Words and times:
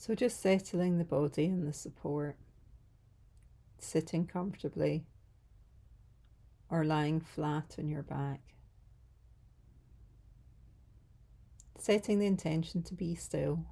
So 0.00 0.14
just 0.14 0.40
settling 0.40 0.96
the 0.96 1.04
body 1.04 1.44
and 1.44 1.68
the 1.68 1.74
support, 1.74 2.38
sitting 3.76 4.26
comfortably 4.26 5.04
or 6.70 6.86
lying 6.86 7.20
flat 7.20 7.76
on 7.78 7.86
your 7.86 8.02
back. 8.02 8.40
Setting 11.76 12.18
the 12.18 12.26
intention 12.26 12.82
to 12.84 12.94
be 12.94 13.14
still, 13.14 13.66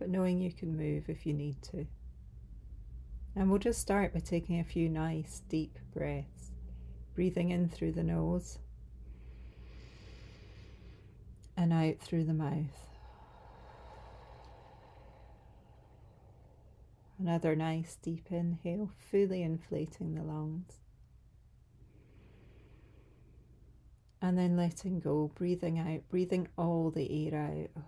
but 0.00 0.08
knowing 0.08 0.40
you 0.40 0.52
can 0.52 0.76
move 0.76 1.08
if 1.08 1.24
you 1.24 1.32
need 1.32 1.62
to. 1.62 1.86
And 3.36 3.48
we'll 3.50 3.60
just 3.60 3.80
start 3.80 4.12
by 4.12 4.18
taking 4.18 4.58
a 4.58 4.64
few 4.64 4.88
nice 4.88 5.42
deep 5.48 5.78
breaths, 5.94 6.50
breathing 7.14 7.50
in 7.50 7.68
through 7.68 7.92
the 7.92 8.02
nose 8.02 8.58
and 11.56 11.72
out 11.72 12.00
through 12.00 12.24
the 12.24 12.34
mouth. 12.34 12.89
Another 17.20 17.54
nice 17.54 17.98
deep 18.00 18.28
inhale, 18.30 18.90
fully 19.10 19.42
inflating 19.42 20.14
the 20.14 20.22
lungs. 20.22 20.78
And 24.22 24.38
then 24.38 24.56
letting 24.56 25.00
go, 25.00 25.30
breathing 25.34 25.78
out, 25.78 26.08
breathing 26.08 26.48
all 26.56 26.90
the 26.90 27.28
air 27.28 27.68
out. 27.76 27.82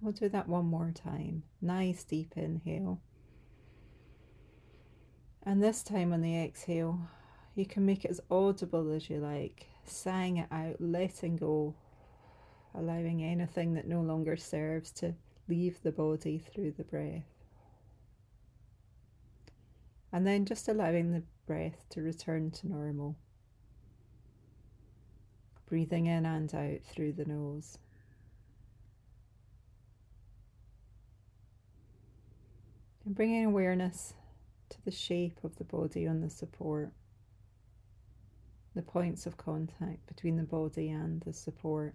We'll 0.00 0.12
do 0.12 0.28
that 0.28 0.48
one 0.48 0.66
more 0.66 0.92
time. 0.94 1.42
Nice 1.60 2.04
deep 2.04 2.34
inhale. 2.36 3.00
And 5.42 5.60
this 5.60 5.82
time 5.82 6.12
on 6.12 6.20
the 6.20 6.38
exhale, 6.38 7.00
you 7.56 7.66
can 7.66 7.84
make 7.84 8.04
it 8.04 8.12
as 8.12 8.20
audible 8.30 8.92
as 8.92 9.10
you 9.10 9.18
like, 9.18 9.66
sighing 9.84 10.36
it 10.36 10.48
out, 10.52 10.76
letting 10.78 11.36
go, 11.36 11.74
allowing 12.76 13.24
anything 13.24 13.74
that 13.74 13.88
no 13.88 14.02
longer 14.02 14.36
serves 14.36 14.92
to 14.92 15.14
leave 15.48 15.82
the 15.82 15.92
body 15.92 16.38
through 16.38 16.72
the 16.72 16.84
breath. 16.84 17.22
And 20.12 20.26
then 20.26 20.44
just 20.44 20.68
allowing 20.68 21.12
the 21.12 21.22
breath 21.46 21.84
to 21.90 22.02
return 22.02 22.50
to 22.52 22.68
normal. 22.68 23.16
Breathing 25.66 26.06
in 26.06 26.24
and 26.24 26.54
out 26.54 26.84
through 26.84 27.12
the 27.14 27.24
nose. 27.24 27.78
And 33.04 33.14
bringing 33.14 33.44
awareness 33.44 34.14
to 34.70 34.82
the 34.84 34.90
shape 34.90 35.38
of 35.44 35.56
the 35.56 35.64
body 35.64 36.06
on 36.06 36.20
the 36.20 36.30
support, 36.30 36.90
the 38.74 38.82
points 38.82 39.26
of 39.26 39.36
contact 39.36 40.06
between 40.06 40.36
the 40.36 40.42
body 40.42 40.90
and 40.90 41.20
the 41.22 41.32
support. 41.32 41.94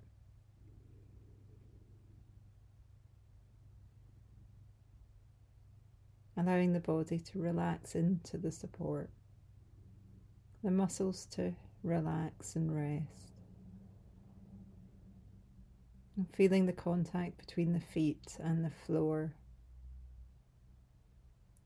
Allowing 6.40 6.72
the 6.72 6.80
body 6.80 7.20
to 7.20 7.40
relax 7.40 7.96
into 7.96 8.38
the 8.38 8.52
support 8.52 9.10
the 10.64 10.72
muscles 10.72 11.26
to 11.32 11.54
relax 11.84 12.56
and 12.56 12.74
rest. 12.74 13.34
And 16.16 16.34
feeling 16.34 16.66
the 16.66 16.72
contact 16.72 17.38
between 17.38 17.74
the 17.74 17.82
feet 17.82 18.38
and 18.40 18.64
the 18.64 18.72
floor, 18.86 19.34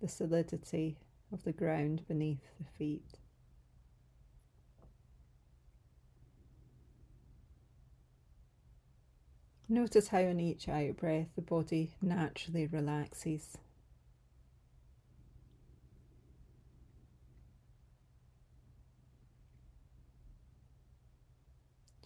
the 0.02 0.08
solidity 0.08 0.98
of 1.32 1.44
the 1.44 1.54
ground 1.54 2.02
beneath 2.08 2.44
the 2.60 2.66
feet. 2.78 3.20
Notice 9.70 10.08
how 10.08 10.20
on 10.20 10.40
each 10.40 10.68
out 10.68 10.98
breath 10.98 11.30
the 11.36 11.42
body 11.42 11.94
naturally 12.02 12.66
relaxes 12.68 13.58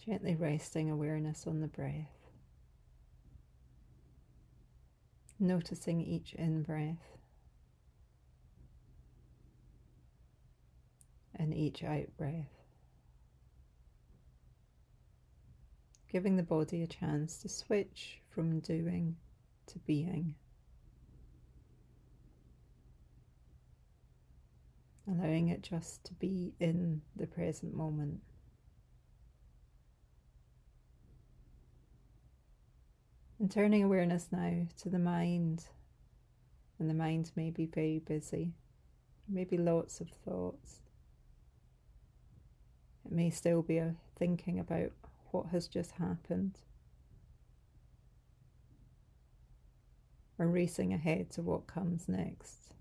Gently 0.08 0.36
resting 0.36 0.90
awareness 0.90 1.46
on 1.46 1.60
the 1.60 1.66
breath. 1.66 2.30
Noticing 5.38 6.00
each 6.00 6.32
in 6.32 6.62
breath 6.62 7.18
and 11.34 11.52
each 11.52 11.84
out 11.84 12.16
breath. 12.16 12.64
Giving 16.10 16.38
the 16.38 16.42
body 16.42 16.82
a 16.82 16.86
chance 16.86 17.36
to 17.42 17.50
switch 17.50 18.22
from 18.30 18.60
doing 18.60 19.14
to 19.66 19.78
being. 19.80 20.36
Allowing 25.06 25.48
it 25.48 25.60
just 25.60 26.02
to 26.04 26.14
be 26.14 26.54
in 26.58 27.02
the 27.14 27.26
present 27.26 27.74
moment. 27.74 28.22
And 33.40 33.50
turning 33.50 33.84
awareness 33.84 34.28
now 34.32 34.66
to 34.82 34.88
the 34.88 34.98
mind. 34.98 35.64
And 36.80 36.88
the 36.88 36.94
mind 36.94 37.32
may 37.34 37.50
be 37.50 37.66
very 37.66 37.98
busy, 37.98 38.52
maybe 39.28 39.58
lots 39.58 40.00
of 40.00 40.08
thoughts. 40.08 40.80
It 43.04 43.10
may 43.10 43.30
still 43.30 43.62
be 43.62 43.82
thinking 44.14 44.60
about 44.60 44.92
what 45.32 45.46
has 45.46 45.66
just 45.66 45.90
happened, 45.92 46.58
or 50.38 50.46
racing 50.46 50.92
ahead 50.92 51.30
to 51.30 51.42
what 51.42 51.66
comes 51.66 52.08
next. 52.08 52.72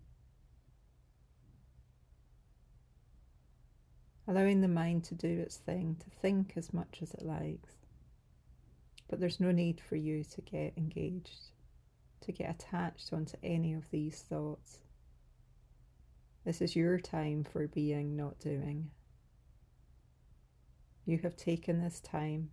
Allowing 4.28 4.62
the 4.62 4.68
mind 4.68 5.06
to 5.06 5.16
do 5.16 5.40
its 5.40 5.58
thing, 5.58 5.96
to 6.02 6.10
think 6.22 6.54
as 6.56 6.72
much 6.72 7.00
as 7.02 7.16
it 7.16 7.24
likes. 7.26 7.77
But 9.08 9.20
there's 9.20 9.40
no 9.40 9.52
need 9.52 9.80
for 9.80 9.96
you 9.96 10.24
to 10.24 10.42
get 10.42 10.74
engaged, 10.78 11.52
to 12.22 12.32
get 12.32 12.50
attached 12.50 13.14
onto 13.14 13.38
any 13.42 13.74
of 13.74 13.90
these 13.90 14.22
thoughts. 14.22 14.80
This 16.44 16.62
is 16.62 16.76
your 16.76 17.00
time 17.00 17.44
for 17.44 17.68
being, 17.68 18.16
not 18.16 18.40
doing. 18.40 18.90
You 21.06 21.20
have 21.20 21.38
taken 21.38 21.82
this 21.82 22.02
time. 22.02 22.50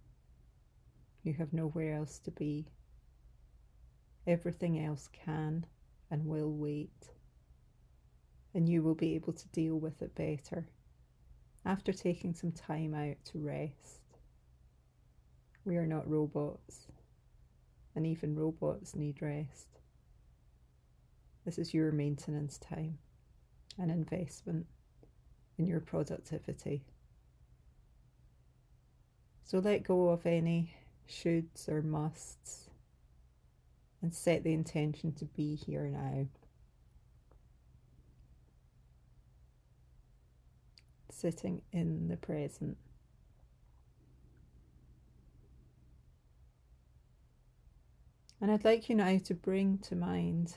You 1.24 1.32
have 1.34 1.52
nowhere 1.52 1.94
else 1.94 2.18
to 2.20 2.30
be. 2.30 2.66
Everything 4.26 4.78
else 4.78 5.08
can 5.12 5.66
and 6.10 6.24
will 6.24 6.52
wait. 6.52 7.10
And 8.54 8.68
you 8.68 8.82
will 8.82 8.94
be 8.94 9.16
able 9.16 9.32
to 9.32 9.48
deal 9.48 9.74
with 9.78 10.00
it 10.02 10.14
better 10.14 10.68
after 11.64 11.92
taking 11.92 12.34
some 12.34 12.52
time 12.52 12.94
out 12.94 13.16
to 13.32 13.38
rest. 13.40 14.03
We 15.64 15.76
are 15.76 15.86
not 15.86 16.08
robots, 16.08 16.86
and 17.94 18.06
even 18.06 18.36
robots 18.36 18.94
need 18.94 19.22
rest. 19.22 19.68
This 21.44 21.58
is 21.58 21.72
your 21.72 21.90
maintenance 21.92 22.58
time, 22.58 22.98
an 23.78 23.90
investment 23.90 24.66
in 25.58 25.66
your 25.66 25.80
productivity. 25.80 26.84
So 29.44 29.58
let 29.58 29.84
go 29.84 30.08
of 30.08 30.26
any 30.26 30.74
shoulds 31.08 31.68
or 31.68 31.82
musts 31.82 32.68
and 34.02 34.12
set 34.12 34.44
the 34.44 34.52
intention 34.52 35.12
to 35.12 35.24
be 35.24 35.54
here 35.54 35.88
now. 35.88 36.26
Sitting 41.10 41.62
in 41.72 42.08
the 42.08 42.16
present. 42.16 42.76
And 48.40 48.50
I'd 48.50 48.64
like 48.64 48.88
you 48.88 48.96
now 48.96 49.18
to 49.24 49.34
bring 49.34 49.78
to 49.78 49.96
mind 49.96 50.56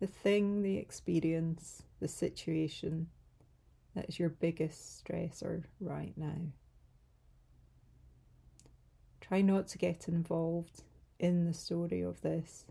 the 0.00 0.06
thing, 0.06 0.62
the 0.62 0.76
experience, 0.76 1.82
the 2.00 2.08
situation 2.08 3.08
that 3.94 4.08
is 4.08 4.18
your 4.18 4.28
biggest 4.28 5.04
stressor 5.04 5.64
right 5.80 6.12
now. 6.16 6.52
Try 9.20 9.42
not 9.42 9.68
to 9.68 9.78
get 9.78 10.08
involved 10.08 10.82
in 11.18 11.44
the 11.44 11.54
story 11.54 12.00
of 12.02 12.20
this. 12.22 12.64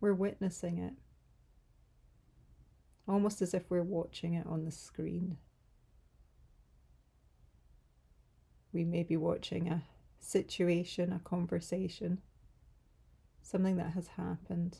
We're 0.00 0.14
witnessing 0.14 0.78
it, 0.78 0.94
almost 3.06 3.40
as 3.40 3.54
if 3.54 3.70
we're 3.70 3.82
watching 3.82 4.34
it 4.34 4.46
on 4.46 4.64
the 4.64 4.72
screen. 4.72 5.36
We 8.72 8.84
may 8.84 9.02
be 9.02 9.16
watching 9.16 9.68
a 9.68 9.84
situation, 10.18 11.12
a 11.12 11.20
conversation 11.20 12.20
something 13.42 13.76
that 13.76 13.92
has 13.92 14.08
happened. 14.08 14.78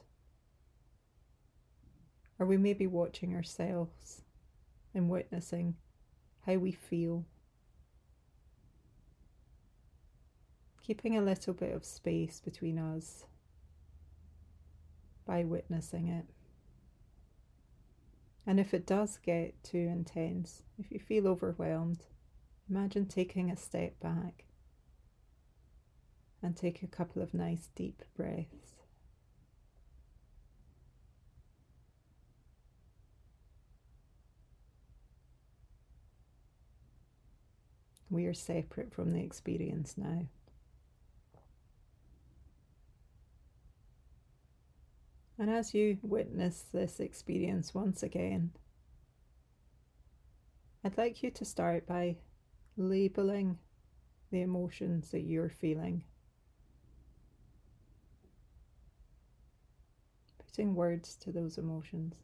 Or 2.38 2.46
we 2.46 2.56
may 2.56 2.72
be 2.72 2.86
watching 2.86 3.34
ourselves 3.34 4.22
and 4.94 5.08
witnessing 5.08 5.76
how 6.46 6.54
we 6.54 6.72
feel. 6.72 7.26
keeping 10.82 11.16
a 11.16 11.22
little 11.22 11.54
bit 11.54 11.74
of 11.74 11.84
space 11.84 12.40
between 12.40 12.78
us 12.78 13.24
by 15.24 15.44
witnessing 15.44 16.08
it. 16.08 16.26
And 18.44 18.58
if 18.58 18.74
it 18.74 18.86
does 18.86 19.18
get 19.18 19.62
too 19.62 19.78
intense, 19.78 20.62
if 20.78 20.90
you 20.90 20.98
feel 20.98 21.28
overwhelmed, 21.28 22.04
imagine 22.68 23.06
taking 23.06 23.50
a 23.50 23.56
step 23.56 24.00
back 24.00 24.44
and 26.42 26.56
take 26.56 26.82
a 26.82 26.86
couple 26.86 27.22
of 27.22 27.32
nice 27.32 27.68
deep 27.74 28.02
breaths. 28.16 28.74
We 38.10 38.26
are 38.26 38.34
separate 38.34 38.92
from 38.92 39.12
the 39.12 39.22
experience 39.22 39.94
now. 39.96 40.26
And 45.38 45.50
as 45.50 45.72
you 45.72 45.98
witness 46.02 46.66
this 46.72 47.00
experience 47.00 47.74
once 47.74 48.02
again, 48.02 48.50
I'd 50.84 50.98
like 50.98 51.22
you 51.22 51.30
to 51.30 51.44
start 51.44 51.86
by 51.86 52.16
labeling 52.76 53.58
the 54.30 54.42
emotions 54.42 55.10
that 55.10 55.22
you're 55.22 55.48
feeling. 55.48 56.04
Putting 60.52 60.74
words 60.74 61.16
to 61.16 61.32
those 61.32 61.56
emotions. 61.56 62.14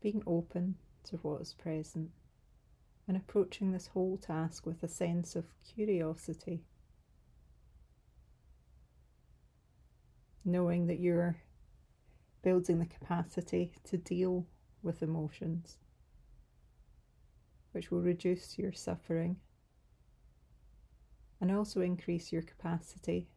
Being 0.00 0.22
open 0.26 0.76
to 1.04 1.16
what 1.18 1.42
is 1.42 1.52
present 1.52 2.10
and 3.06 3.14
approaching 3.14 3.70
this 3.70 3.88
whole 3.88 4.16
task 4.16 4.64
with 4.64 4.82
a 4.82 4.88
sense 4.88 5.36
of 5.36 5.44
curiosity. 5.74 6.64
Knowing 10.46 10.86
that 10.86 11.00
you're 11.00 11.36
building 12.42 12.78
the 12.78 12.86
capacity 12.86 13.72
to 13.84 13.98
deal 13.98 14.46
with 14.82 15.02
emotions, 15.02 15.76
which 17.72 17.90
will 17.90 18.00
reduce 18.00 18.58
your 18.58 18.72
suffering 18.72 19.36
and 21.38 21.50
also 21.50 21.82
increase 21.82 22.32
your 22.32 22.42
capacity 22.42 23.28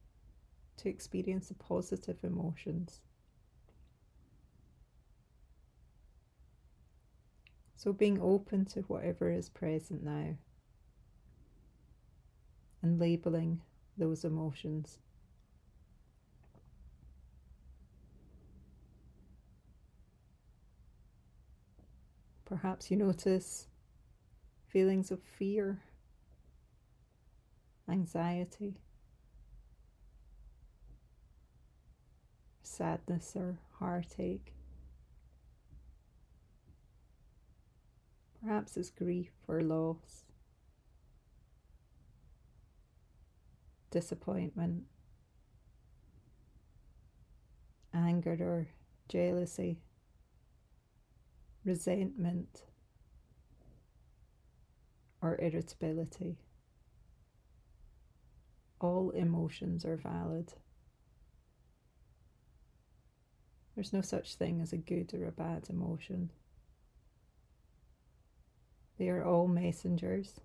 to 0.77 0.89
experience 0.89 1.47
the 1.47 1.55
positive 1.55 2.23
emotions. 2.23 3.01
So 7.75 7.93
being 7.93 8.19
open 8.21 8.65
to 8.65 8.81
whatever 8.81 9.31
is 9.31 9.49
present 9.49 10.03
now 10.03 10.35
and 12.81 12.99
labeling 12.99 13.61
those 13.97 14.23
emotions. 14.23 14.99
Perhaps 22.45 22.89
you 22.89 22.97
notice 22.97 23.67
feelings 24.67 25.11
of 25.11 25.21
fear, 25.21 25.81
anxiety, 27.89 28.77
sadness, 32.77 33.33
or 33.35 33.57
heartache. 33.79 34.53
Perhaps 38.39 38.77
it's 38.77 38.91
grief 38.91 39.31
or 39.47 39.61
loss, 39.61 40.25
disappointment, 43.89 44.83
anger 47.93 48.37
or 48.39 48.67
jealousy, 49.09 49.79
resentment 51.65 52.61
or 55.21 55.35
irritability. 55.41 56.37
All 58.79 59.09
emotions 59.09 59.83
are 59.83 59.97
valid. 59.97 60.53
There's 63.77 63.93
no 63.93 64.01
such 64.01 64.33
thing 64.33 64.59
as 64.59 64.73
a 64.73 64.77
good 64.77 65.13
or 65.13 65.27
a 65.27 65.31
bad 65.31 65.67
emotion. 65.69 66.31
They 68.97 69.07
are 69.07 69.23
all 69.23 69.47
messengers 69.47 70.41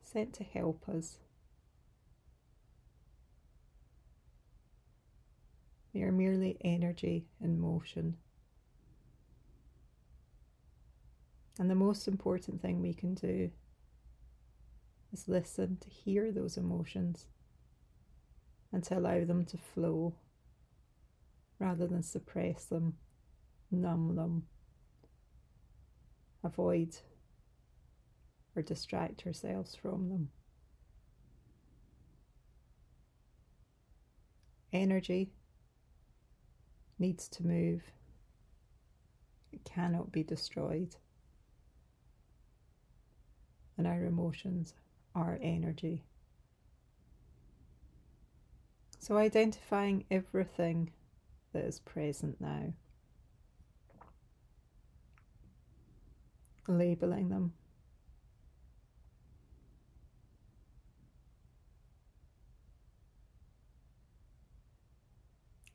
sent 0.00 0.32
to 0.32 0.44
help 0.44 0.88
us. 0.88 1.18
They 5.92 6.00
are 6.00 6.10
merely 6.10 6.56
energy 6.62 7.26
in 7.38 7.60
motion. 7.60 8.16
And 11.58 11.70
the 11.70 11.74
most 11.74 12.08
important 12.08 12.62
thing 12.62 12.80
we 12.80 12.94
can 12.94 13.12
do 13.12 13.50
is 15.12 15.28
listen 15.28 15.76
to 15.82 15.90
hear 15.90 16.32
those 16.32 16.56
emotions 16.56 17.26
and 18.72 18.82
to 18.84 18.96
allow 18.98 19.22
them 19.26 19.44
to 19.44 19.58
flow 19.58 20.14
rather 21.58 21.86
than 21.86 22.02
suppress 22.02 22.66
them, 22.66 22.94
numb 23.70 24.14
them, 24.14 24.44
avoid 26.44 26.96
or 28.54 28.62
distract 28.62 29.26
ourselves 29.26 29.74
from 29.74 30.08
them. 30.08 30.28
Energy 34.72 35.30
needs 36.98 37.28
to 37.28 37.46
move, 37.46 37.82
it 39.52 39.64
cannot 39.64 40.12
be 40.12 40.22
destroyed. 40.22 40.96
And 43.78 43.86
our 43.86 44.04
emotions 44.04 44.72
are 45.14 45.38
energy. 45.42 46.04
So, 48.98 49.18
identifying 49.18 50.04
everything 50.10 50.92
that 51.56 51.64
is 51.64 51.80
present 51.80 52.38
now. 52.38 52.74
labeling 56.68 57.28
them. 57.28 57.52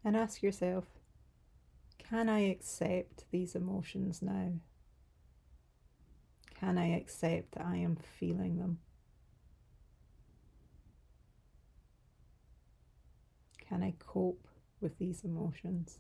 And 0.04 0.18
ask 0.18 0.44
yourself 0.44 0.84
can 1.98 2.28
I 2.28 2.40
accept 2.42 3.24
these 3.32 3.56
emotions 3.56 4.22
now? 4.22 4.52
Can 6.60 6.78
I 6.78 6.98
accept 6.98 7.54
that 7.54 7.66
I 7.66 7.78
am 7.78 7.96
feeling 7.96 8.58
them? 8.58 8.80
Can 13.70 13.82
I 13.82 13.94
cope 13.98 14.51
with 14.82 14.98
these 14.98 15.24
emotions? 15.24 16.00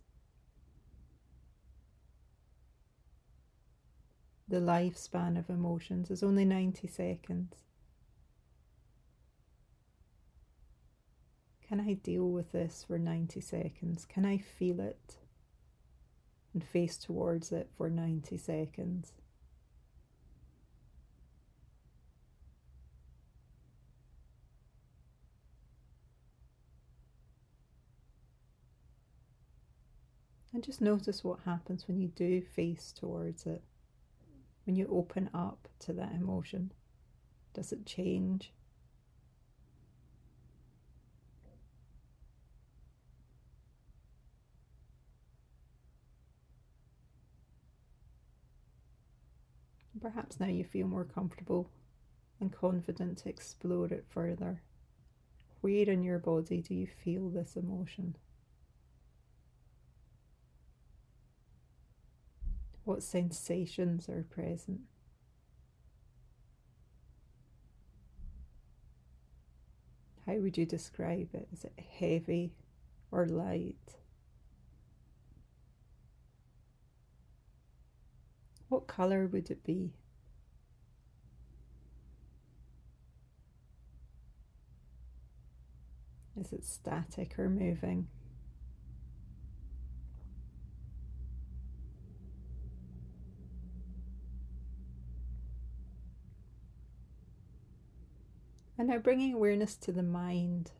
the 4.51 4.59
lifespan 4.59 5.39
of 5.39 5.49
emotions 5.49 6.11
is 6.11 6.21
only 6.21 6.43
90 6.43 6.85
seconds. 6.85 7.55
Can 11.65 11.79
I 11.79 11.93
deal 11.93 12.29
with 12.29 12.51
this 12.51 12.83
for 12.85 12.99
90 12.99 13.39
seconds? 13.39 14.03
Can 14.03 14.25
I 14.25 14.37
feel 14.37 14.81
it 14.81 15.15
and 16.53 16.61
face 16.61 16.97
towards 16.97 17.53
it 17.53 17.69
for 17.77 17.89
90 17.89 18.35
seconds? 18.35 19.13
And 30.61 30.65
just 30.67 30.79
notice 30.79 31.23
what 31.23 31.39
happens 31.43 31.87
when 31.87 31.99
you 31.99 32.09
do 32.09 32.39
face 32.39 32.91
towards 32.91 33.47
it 33.47 33.63
when 34.63 34.75
you 34.75 34.87
open 34.91 35.27
up 35.33 35.67
to 35.79 35.93
that 35.93 36.13
emotion? 36.13 36.71
Does 37.55 37.71
it 37.71 37.83
change? 37.83 38.53
Perhaps 49.99 50.39
now 50.39 50.45
you 50.45 50.63
feel 50.63 50.85
more 50.85 51.05
comfortable 51.05 51.71
and 52.39 52.51
confident 52.51 53.17
to 53.17 53.29
explore 53.29 53.87
it 53.87 54.05
further. 54.07 54.61
Where 55.61 55.89
in 55.89 56.03
your 56.03 56.19
body 56.19 56.61
do 56.61 56.75
you 56.75 56.85
feel 56.85 57.29
this 57.31 57.55
emotion? 57.55 58.15
What 62.91 63.03
sensations 63.03 64.09
are 64.09 64.25
present? 64.29 64.81
How 70.25 70.33
would 70.33 70.57
you 70.57 70.65
describe 70.65 71.29
it? 71.33 71.47
Is 71.53 71.63
it 71.63 71.71
heavy 71.99 72.51
or 73.09 73.27
light? 73.27 73.95
What 78.67 78.87
colour 78.87 79.25
would 79.25 79.49
it 79.49 79.63
be? 79.63 79.93
Is 86.37 86.51
it 86.51 86.65
static 86.65 87.39
or 87.39 87.47
moving? 87.47 88.09
And 98.81 98.89
now 98.89 98.97
bringing 98.97 99.35
awareness 99.35 99.75
to 99.75 99.91
the 99.91 100.01
mind, 100.01 100.71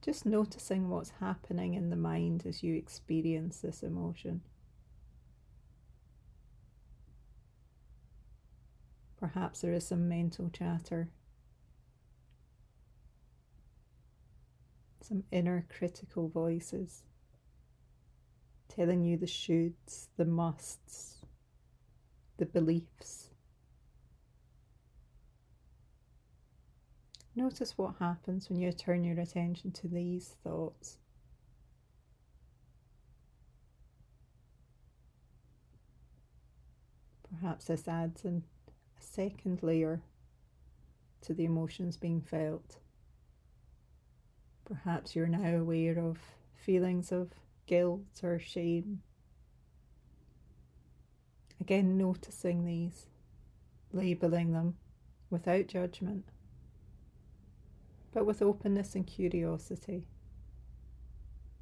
just 0.00 0.24
noticing 0.24 0.88
what's 0.88 1.12
happening 1.20 1.74
in 1.74 1.90
the 1.90 1.94
mind 1.94 2.44
as 2.46 2.62
you 2.62 2.74
experience 2.74 3.60
this 3.60 3.82
emotion. 3.82 4.40
Perhaps 9.18 9.60
there 9.60 9.74
is 9.74 9.86
some 9.86 10.08
mental 10.08 10.48
chatter, 10.48 11.10
some 15.02 15.24
inner 15.30 15.66
critical 15.68 16.30
voices 16.30 17.02
telling 18.70 19.04
you 19.04 19.18
the 19.18 19.26
shoulds, 19.26 20.06
the 20.16 20.24
musts, 20.24 21.16
the 22.38 22.46
beliefs. 22.46 23.19
Notice 27.36 27.78
what 27.78 27.94
happens 28.00 28.50
when 28.50 28.60
you 28.60 28.72
turn 28.72 29.04
your 29.04 29.18
attention 29.20 29.70
to 29.72 29.88
these 29.88 30.34
thoughts. 30.42 30.98
Perhaps 37.30 37.66
this 37.66 37.86
adds 37.86 38.24
a 38.24 38.42
second 38.98 39.62
layer 39.62 40.02
to 41.22 41.32
the 41.32 41.44
emotions 41.44 41.96
being 41.96 42.20
felt. 42.20 42.78
Perhaps 44.64 45.14
you're 45.14 45.28
now 45.28 45.56
aware 45.56 45.98
of 45.98 46.18
feelings 46.54 47.12
of 47.12 47.30
guilt 47.66 48.20
or 48.24 48.40
shame. 48.40 49.02
Again, 51.60 51.96
noticing 51.96 52.64
these, 52.64 53.06
labeling 53.92 54.52
them 54.52 54.76
without 55.30 55.68
judgment 55.68 56.24
but 58.12 58.26
with 58.26 58.42
openness 58.42 58.94
and 58.94 59.06
curiosity. 59.06 60.06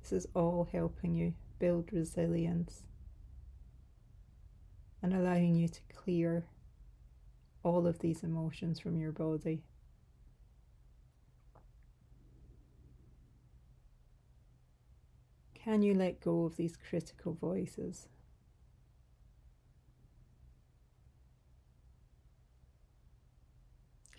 This 0.00 0.12
is 0.12 0.26
all 0.34 0.68
helping 0.70 1.14
you 1.14 1.34
build 1.58 1.92
resilience 1.92 2.82
and 5.02 5.12
allowing 5.12 5.54
you 5.54 5.68
to 5.68 5.80
clear 5.94 6.46
all 7.62 7.86
of 7.86 7.98
these 7.98 8.22
emotions 8.22 8.80
from 8.80 8.98
your 8.98 9.12
body. 9.12 9.62
Can 15.54 15.82
you 15.82 15.92
let 15.92 16.20
go 16.20 16.44
of 16.44 16.56
these 16.56 16.76
critical 16.76 17.34
voices? 17.34 18.08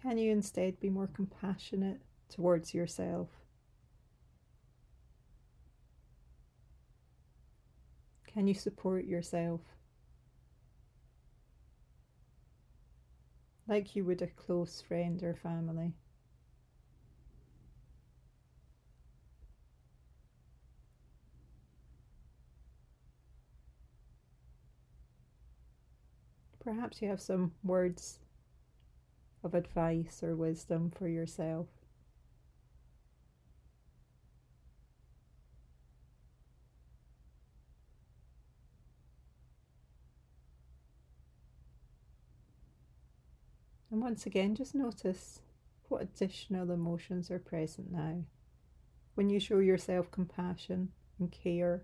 Can 0.01 0.17
you 0.17 0.31
instead 0.31 0.79
be 0.79 0.89
more 0.89 1.07
compassionate 1.07 2.01
towards 2.29 2.74
yourself. 2.74 3.29
Can 8.27 8.48
you 8.48 8.53
support 8.53 9.05
yourself 9.05 9.62
like 13.67 13.95
you 13.95 14.05
would 14.05 14.21
a 14.21 14.27
close 14.27 14.81
friend 14.81 15.21
or 15.24 15.33
family? 15.36 15.93
Perhaps 26.59 27.01
you 27.01 27.07
have 27.09 27.19
some 27.19 27.51
words 27.63 28.19
of 29.43 29.53
advice 29.55 30.21
or 30.24 30.36
wisdom 30.36 30.91
for 30.91 31.07
yourself. 31.07 31.67
Once 44.10 44.25
again, 44.25 44.56
just 44.56 44.74
notice 44.74 45.44
what 45.88 46.01
additional 46.01 46.72
emotions 46.72 47.30
are 47.30 47.38
present 47.38 47.92
now 47.92 48.24
when 49.13 49.30
you 49.30 49.39
show 49.39 49.60
yourself 49.60 50.10
compassion 50.10 50.89
and 51.20 51.32
care. 51.32 51.84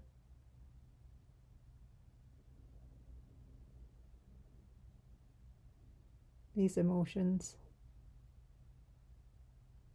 These 6.56 6.78
emotions 6.78 7.58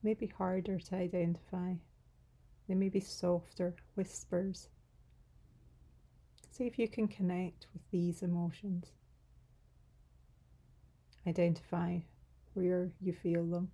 may 0.01 0.15
be 0.15 0.29
harder 0.29 0.79
to 0.79 0.95
identify, 0.95 1.73
they 2.69 2.77
may 2.77 2.91
be 2.91 3.01
softer 3.01 3.75
whispers. 3.97 4.69
See 6.53 6.69
if 6.69 6.79
you 6.79 6.87
can 6.87 7.09
connect 7.09 7.67
with 7.73 7.83
these 7.91 8.23
emotions. 8.23 8.93
Identify 11.27 11.99
where 12.54 12.90
you 13.00 13.12
feel 13.12 13.45
them, 13.45 13.71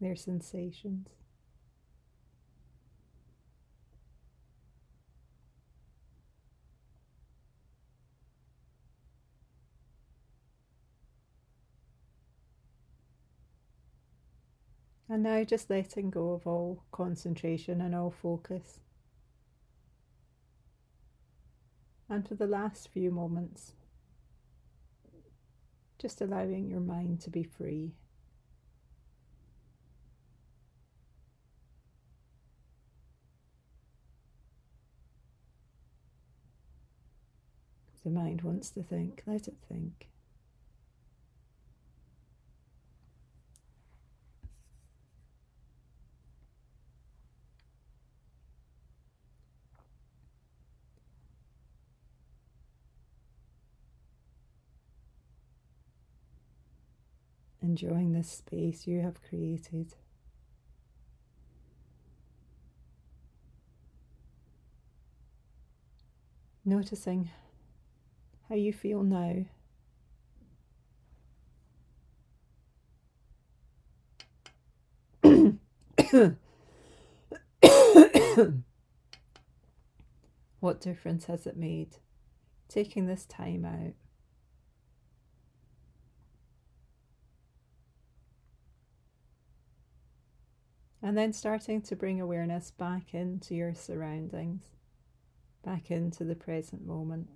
their 0.00 0.16
sensations. 0.16 1.08
And 15.08 15.24
now 15.24 15.44
just 15.44 15.68
letting 15.68 16.08
go 16.08 16.32
of 16.32 16.46
all 16.46 16.84
concentration 16.90 17.82
and 17.82 17.94
all 17.94 18.10
focus. 18.10 18.80
And 22.08 22.26
for 22.26 22.34
the 22.34 22.46
last 22.46 22.88
few 22.88 23.10
moments, 23.10 23.74
just 26.02 26.20
allowing 26.20 26.68
your 26.68 26.80
mind 26.80 27.20
to 27.20 27.30
be 27.30 27.44
free. 27.44 27.92
The 38.02 38.10
mind 38.10 38.42
wants 38.42 38.70
to 38.70 38.82
think, 38.82 39.22
let 39.26 39.46
it 39.46 39.54
think. 39.68 40.08
Enjoying 57.62 58.12
this 58.12 58.28
space 58.30 58.86
you 58.86 59.00
have 59.00 59.22
created. 59.22 59.94
Noticing 66.64 67.30
how 68.48 68.54
you 68.54 68.72
feel 68.72 69.02
now. 69.02 69.44
what 80.60 80.80
difference 80.80 81.24
has 81.26 81.46
it 81.46 81.56
made 81.56 81.96
taking 82.68 83.06
this 83.06 83.24
time 83.26 83.64
out? 83.64 83.94
And 91.02 91.18
then 91.18 91.32
starting 91.32 91.82
to 91.82 91.96
bring 91.96 92.20
awareness 92.20 92.70
back 92.70 93.12
into 93.12 93.56
your 93.56 93.74
surroundings, 93.74 94.62
back 95.64 95.90
into 95.90 96.22
the 96.22 96.36
present 96.36 96.86
moment. 96.86 97.28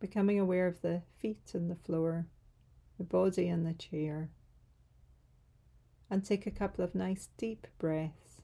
Becoming 0.00 0.40
aware 0.40 0.66
of 0.66 0.82
the 0.82 1.02
feet 1.16 1.52
and 1.54 1.70
the 1.70 1.76
floor, 1.76 2.26
the 2.98 3.04
body 3.04 3.48
and 3.48 3.64
the 3.64 3.74
chair, 3.74 4.30
and 6.10 6.24
take 6.24 6.46
a 6.46 6.50
couple 6.50 6.84
of 6.84 6.94
nice 6.94 7.28
deep 7.36 7.66
breaths. 7.78 8.42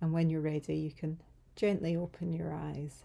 And 0.00 0.12
when 0.12 0.28
you're 0.28 0.40
ready, 0.40 0.76
you 0.76 0.90
can 0.90 1.20
gently 1.54 1.96
open 1.96 2.32
your 2.32 2.52
eyes. 2.52 3.04